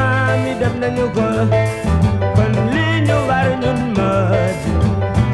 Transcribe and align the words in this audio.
maam 0.00 0.40
yi 0.46 0.52
def 0.60 0.74
nañu 0.82 1.06
ko 1.16 1.26
kon 2.36 2.52
li 2.74 2.86
ñu 3.06 3.16
war 3.28 3.48
ñun 3.62 3.78
mët. 3.96 4.58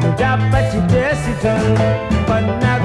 Ñu 0.01 0.09
jàpp 0.19 0.53
ci 0.69 0.77
desital 0.91 1.65
kon 2.29 2.45
kon 2.61 2.81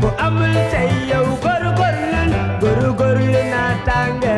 bu 0.00 0.08
amul 0.26 0.54
tey 0.72 0.90
yow 1.10 1.26
góor 1.44 1.64
góor 1.78 1.96
leen 2.12 2.30
góor 2.62 2.80
tànge. 3.86 4.33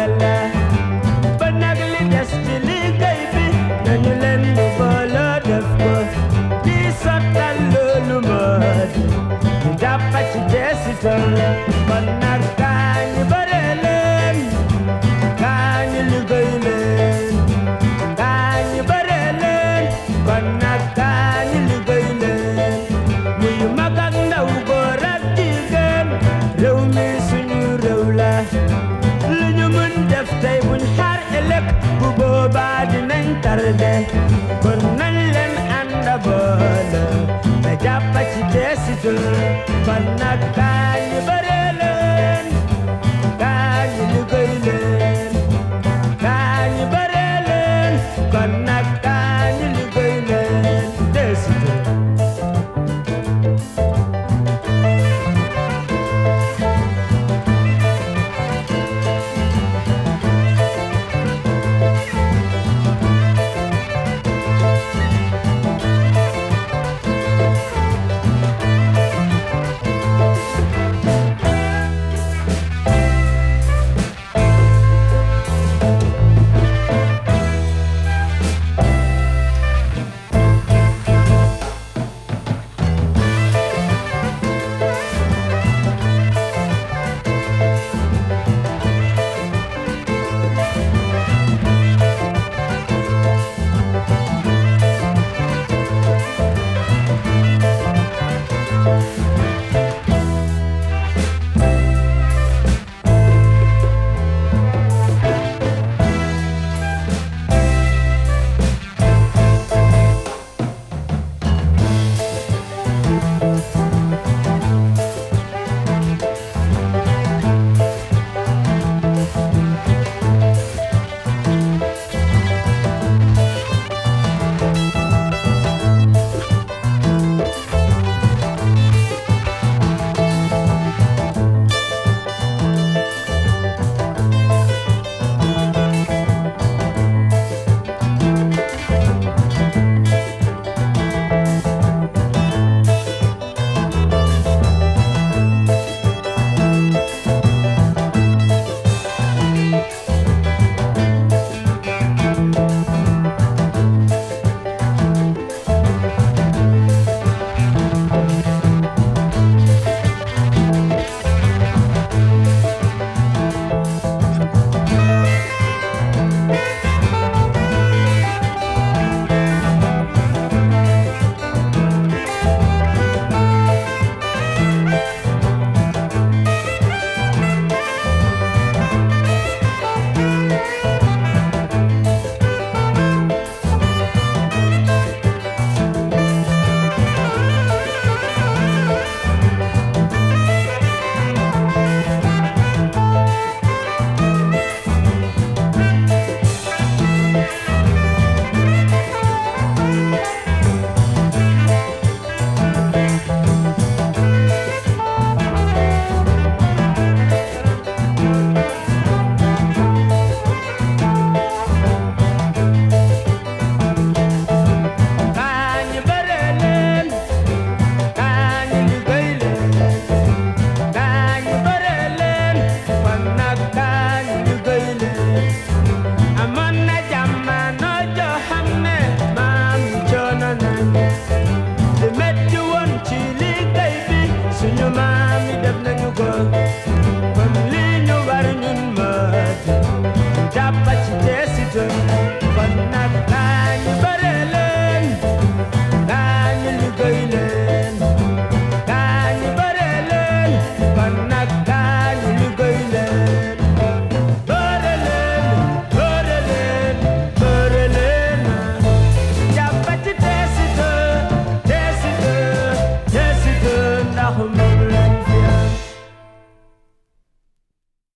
Jeesital 11.36 12.75